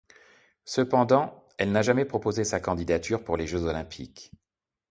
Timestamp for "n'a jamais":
1.71-2.05